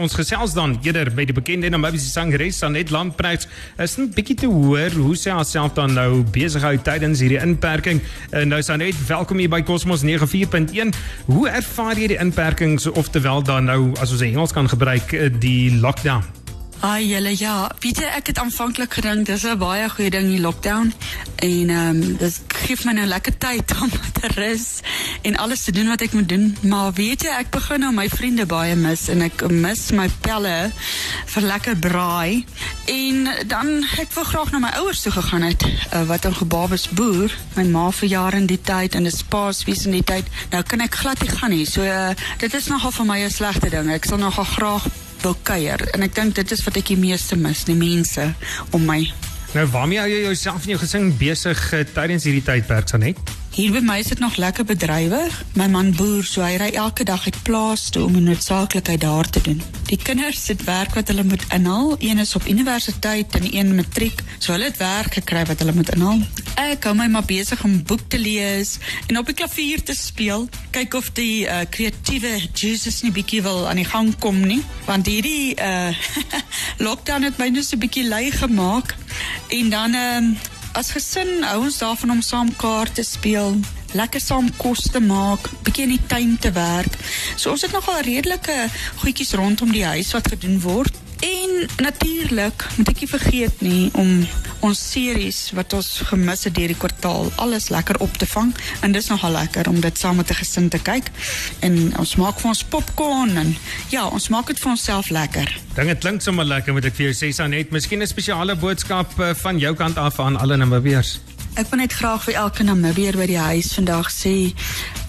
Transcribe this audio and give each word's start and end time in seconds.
ons 0.00 0.16
gesels 0.16 0.54
dan 0.56 0.78
eerder 0.82 1.10
by 1.14 1.26
die 1.28 1.36
bekende 1.36 1.68
Namibiese 1.70 2.08
sangeres 2.08 2.58
Sanet 2.62 2.90
Lamprecht. 2.90 3.46
Is 3.78 3.98
'n 3.98 4.08
bietjie 4.16 4.36
te 4.36 4.46
hoor 4.46 4.90
hoe 4.90 5.16
sy 5.16 5.30
haarself 5.30 5.74
dan 5.74 5.94
nou 5.94 6.24
besig 6.32 6.62
hou 6.62 6.76
tydens 6.76 7.20
hierdie 7.20 7.40
inperking. 7.40 8.00
En 8.30 8.48
nou 8.48 8.62
Sanet, 8.62 8.96
welkom 9.06 9.38
hier 9.38 9.48
by 9.48 9.62
Cosmos 9.62 10.02
94.1. 10.02 10.92
Hoe 11.26 11.48
ervaar 11.48 11.98
jy 11.98 12.06
die 12.06 12.20
inperkings 12.20 12.86
of 12.86 13.08
terwyl 13.08 13.42
dan 13.42 13.64
nou 13.64 13.92
as 14.00 14.10
ons 14.10 14.20
Engels 14.20 14.52
kan 14.52 14.68
gebruik 14.68 15.12
eh, 15.12 15.28
die 15.38 15.78
lockdown? 15.80 16.39
Ai 16.80 17.04
julle 17.04 17.34
ja, 17.36 17.68
Pieter, 17.76 18.06
ek 18.16 18.30
het 18.30 18.38
aanvanklik 18.40 18.94
gedink 18.96 19.26
dis 19.28 19.42
'n 19.44 19.58
baie 19.60 19.88
goeie 19.92 20.10
ding 20.10 20.30
die 20.32 20.40
lockdown 20.40 20.92
en 21.36 21.70
ehm 21.70 21.88
um, 21.88 22.16
dit 22.16 22.40
gee 22.48 22.76
my 22.84 22.92
nou 22.92 23.06
lekker 23.06 23.36
tyd 23.38 23.74
om 23.82 23.90
te 23.90 24.28
rus 24.36 24.80
en 25.22 25.36
alles 25.36 25.64
te 25.64 25.72
doen 25.72 25.88
wat 25.92 26.00
ek 26.00 26.12
moet 26.12 26.28
doen. 26.28 26.56
Maar 26.62 26.92
weet 26.92 27.22
jy, 27.22 27.34
ek 27.36 27.50
begin 27.50 27.80
nou 27.80 27.92
my 27.92 28.08
vriende 28.08 28.46
baie 28.46 28.76
mis 28.76 29.08
en 29.08 29.20
ek 29.26 29.44
mis 29.50 29.90
my 29.90 30.08
pelle 30.24 30.72
vir 31.34 31.42
lekker 31.42 31.76
braai. 31.76 32.46
En 32.88 33.28
dan 33.46 33.84
ek 34.00 34.16
wou 34.16 34.24
graag 34.24 34.50
na 34.50 34.58
my 34.64 34.72
ouers 34.80 35.04
toe 35.04 35.12
gegaan 35.12 35.42
het 35.42 35.60
uh, 35.92 36.02
wat 36.08 36.24
in 36.24 36.34
Gebabes 36.34 36.88
boer. 36.88 37.28
My 37.56 37.66
ma 37.68 37.90
verjaar 37.90 38.34
in 38.40 38.46
die 38.46 38.60
tyd 38.60 38.94
en 38.94 39.04
dis 39.04 39.22
Paasfees 39.22 39.84
in 39.84 39.98
die 40.00 40.04
tyd. 40.04 40.24
Nou 40.50 40.62
kan 40.62 40.80
ek 40.80 40.96
glad 41.04 41.20
nie 41.20 41.30
gaan 41.36 41.52
nie. 41.52 41.66
So 41.68 41.84
uh, 41.84 42.16
dit 42.40 42.54
is 42.54 42.72
nogal 42.72 42.90
vir 42.90 43.06
my 43.12 43.20
'n 43.20 43.30
slegte 43.30 43.68
ding. 43.68 43.92
Ek 43.92 44.08
sal 44.08 44.18
nogal 44.18 44.48
graag 44.48 44.88
wil 45.22 45.36
kuier 45.42 45.82
en 45.94 46.06
ek 46.06 46.14
dink 46.14 46.34
dit 46.34 46.52
is 46.52 46.64
wat 46.66 46.76
ek 46.80 46.92
die 46.92 47.00
meeste 47.00 47.36
mis, 47.36 47.64
die 47.68 47.78
mense 47.78 48.30
om 48.76 48.86
my. 48.86 49.02
Nou 49.54 49.66
waarmee 49.72 49.98
hou 49.98 50.08
jy 50.10 50.22
jouself 50.28 50.62
en 50.62 50.76
jou 50.76 50.78
gesin 50.78 51.12
besig 51.18 51.60
uh, 51.74 51.84
tydens 51.94 52.26
hierdie 52.28 52.44
tydperk 52.46 52.90
Sanet? 52.90 53.18
Hier 53.50 53.72
by 53.74 53.80
my 53.82 53.96
is 53.98 54.06
dit 54.12 54.20
nog 54.22 54.36
lekker 54.38 54.64
bedrywig. 54.64 55.34
My 55.58 55.66
man 55.66 55.90
boer, 55.98 56.22
so 56.22 56.44
hy 56.44 56.54
ry 56.62 56.68
elke 56.78 57.02
dag 57.04 57.24
uit 57.26 57.38
plaas 57.42 57.88
toe 57.90 58.04
om 58.06 58.14
die 58.14 58.22
noodsaaklikheid 58.22 59.02
daar 59.02 59.26
te 59.26 59.42
doen. 59.42 59.58
Die 59.90 59.98
kinders 59.98 60.44
het 60.52 60.62
werk 60.68 60.94
wat 60.94 61.10
hulle 61.10 61.24
moet 61.26 61.42
inhaal. 61.50 61.96
Een 61.98 62.22
is 62.22 62.36
op 62.38 62.46
universiteit 62.46 63.34
en 63.34 63.48
een 63.50 63.74
matriek, 63.74 64.22
so 64.38 64.54
hulle 64.54 64.70
het 64.70 64.78
werk 64.78 65.18
gekry 65.18 65.42
wat 65.50 65.58
hulle 65.58 65.74
moet 65.74 65.90
inhaal. 65.96 66.22
Ek 66.60 66.84
hou 66.84 66.92
my 66.92 67.06
maar 67.08 67.24
besig 67.24 67.60
om 67.64 67.78
boek 67.88 68.02
te 68.12 68.18
lees 68.20 68.74
en 69.08 69.16
op 69.16 69.28
die 69.30 69.36
klavier 69.38 69.80
te 69.80 69.94
speel. 69.96 70.42
Kyk 70.74 70.96
of 70.98 71.08
die 71.16 71.46
uh, 71.48 71.62
kreatiewe 71.72 72.34
Jesus 72.52 73.00
nie 73.00 73.12
bietjie 73.16 73.40
wil 73.46 73.64
aan 73.70 73.80
die 73.80 73.88
gang 73.88 74.10
kom 74.20 74.42
nie, 74.44 74.60
want 74.84 75.08
hierdie 75.08 75.56
uh, 75.56 75.88
lockdown 76.86 77.24
het 77.24 77.40
my 77.40 77.48
net 77.54 77.64
so 77.64 77.78
'n 77.78 77.84
bietjie 77.86 78.04
lui 78.08 78.28
gemaak. 78.34 78.92
En 79.56 79.72
dan 79.72 79.96
uh, 79.96 80.20
as 80.76 80.92
gesin 80.92 81.40
hou 81.48 81.62
ons 81.64 81.80
daarvan 81.80 82.18
om 82.18 82.20
saam 82.20 82.52
kaarte 82.56 83.08
speel, 83.08 83.56
lekker 83.96 84.20
saam 84.20 84.52
kos 84.60 84.90
te 84.92 85.00
maak, 85.00 85.48
bietjie 85.64 85.88
in 85.88 85.96
die 85.96 86.06
tuin 86.12 86.36
te 86.38 86.52
werk. 86.52 86.92
So 87.36 87.56
ons 87.56 87.64
het 87.64 87.72
nogal 87.72 88.04
redelike 88.04 88.68
goedjies 89.00 89.32
rondom 89.32 89.72
die 89.72 89.88
huis 89.88 90.12
wat 90.12 90.28
gedoen 90.28 90.60
word. 90.60 90.92
En 91.20 91.66
natuurlik, 91.76 92.66
moet 92.76 92.88
ek 92.88 93.00
nie 93.00 93.08
vergeet 93.08 93.60
nie 93.60 93.90
om 93.98 94.22
ons 94.64 94.80
series 94.92 95.38
wat 95.56 95.72
ons 95.76 95.88
gemis 96.08 96.44
het 96.48 96.54
deur 96.56 96.72
die 96.72 96.76
kwartaal 96.76 97.28
alles 97.40 97.68
lekker 97.72 97.98
op 98.04 98.16
te 98.20 98.28
vang 98.28 98.52
en 98.84 98.92
dis 98.92 99.08
nogal 99.12 99.34
lekker 99.36 99.68
om 99.68 99.80
dit 99.80 99.98
saam 99.98 100.16
met 100.16 100.30
'n 100.30 100.40
gesin 100.40 100.68
te 100.68 100.78
kyk. 100.78 101.10
En 101.60 101.96
ons 101.98 102.16
maak 102.16 102.40
vir 102.40 102.48
ons 102.48 102.64
popcorn 102.64 103.36
en 103.36 103.56
ja, 103.88 104.06
ons 104.06 104.28
maak 104.28 104.46
dit 104.46 104.60
vir 104.60 104.70
onsself 104.70 105.10
lekker. 105.10 105.60
Dinge 105.74 105.94
klink 105.94 106.22
sommer 106.22 106.44
lekker 106.44 106.72
moet 106.72 106.84
ek 106.84 106.94
vir 106.94 107.10
jou 107.10 107.14
sê 107.14 107.34
Sanet. 107.34 107.70
Miskien 107.70 108.02
'n 108.02 108.06
spesiale 108.06 108.56
boodskap 108.56 109.18
uh, 109.18 109.34
van 109.34 109.58
jou 109.58 109.74
kant 109.74 109.96
af 109.96 110.20
aan 110.20 110.36
alle 110.36 110.56
Namibiërs. 110.56 111.20
Ek 111.54 111.66
wil 111.70 111.78
net 111.78 111.92
graag 111.92 112.24
vir 112.24 112.34
elke 112.34 112.62
Namibier 112.62 113.16
by 113.16 113.26
die 113.26 113.38
huis 113.38 113.74
vandag 113.74 114.10
sê 114.10 114.54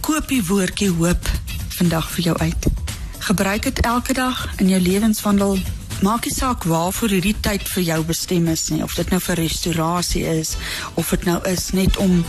koop 0.00 0.28
die 0.28 0.42
woordjie 0.44 0.90
hoop 0.90 1.28
vandag 1.68 2.10
vir 2.10 2.24
jou 2.24 2.36
uit. 2.38 2.66
Gebruik 3.18 3.62
dit 3.62 3.80
elke 3.80 4.12
dag 4.12 4.48
in 4.56 4.68
jou 4.68 4.80
lewenswandel. 4.80 5.58
Maak 5.98 6.28
nie 6.28 6.34
saak 6.34 6.62
waarvoor 6.62 7.10
hierdie 7.10 7.34
tyd 7.42 7.64
vir 7.72 7.82
jou 7.82 7.96
bestem 8.06 8.44
is 8.52 8.68
nie, 8.70 8.84
of 8.86 8.92
dit 8.94 9.08
nou 9.10 9.18
vir 9.18 9.40
restaurasie 9.40 10.20
is 10.30 10.52
of 10.94 11.08
dit 11.10 11.24
nou 11.26 11.38
is 11.50 11.72
net 11.74 11.96
om 11.98 12.22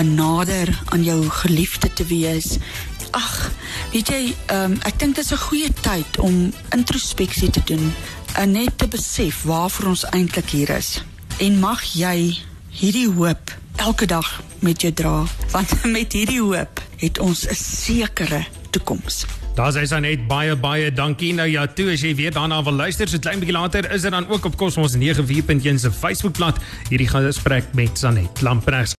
'n 0.00 0.14
nader 0.16 0.72
aan 0.88 1.04
jou 1.04 1.28
geliefde 1.28 1.92
te 1.92 2.04
wees. 2.04 2.56
Ag, 3.10 3.52
weet 3.92 4.08
jy, 4.08 4.34
um, 4.56 4.78
ek 4.88 4.98
dink 4.98 5.14
dit 5.20 5.24
is 5.24 5.32
'n 5.32 5.36
goeie 5.36 5.68
tyd 5.82 6.18
om 6.18 6.52
introspeksie 6.72 7.50
te 7.50 7.60
doen 7.64 7.92
en 8.36 8.52
net 8.52 8.78
te 8.78 8.88
besef 8.88 9.42
waarvoor 9.42 9.86
ons 9.86 10.08
eintlik 10.16 10.50
hier 10.50 10.70
is. 10.70 11.02
En 11.38 11.60
mag 11.60 11.82
jy 11.92 12.40
hierdie 12.70 13.08
hoop 13.08 13.52
elke 13.76 14.06
dag 14.06 14.42
met 14.60 14.80
jou 14.80 14.92
dra, 14.92 15.26
want 15.52 15.84
met 15.96 16.12
hierdie 16.12 16.40
hoop 16.40 16.80
het 16.96 17.18
ons 17.18 17.44
'n 17.44 17.54
sekere 17.54 18.46
toekoms. 18.70 19.26
Daar 19.60 19.74
sê 19.76 19.82
Sanet 19.84 20.22
baie 20.24 20.54
baie 20.56 20.88
dankie. 20.88 21.34
Nou 21.36 21.44
ja, 21.44 21.66
toe 21.68 21.90
as 21.92 22.00
jy 22.00 22.14
weer 22.16 22.32
daarna 22.32 22.62
wil 22.64 22.78
luister, 22.80 23.10
so 23.12 23.20
klein 23.20 23.42
bietjie 23.42 23.52
later 23.58 23.84
is 23.92 24.06
dit 24.06 24.14
dan 24.14 24.24
ook 24.32 24.48
op 24.48 24.56
Cosmos 24.56 24.96
94.1 24.96 25.82
se 25.84 25.92
Facebookblad 25.92 26.62
hierdie 26.88 27.10
gesprek 27.12 27.68
met 27.76 28.00
Sanet 28.00 28.40
Lamprecht. 28.40 28.96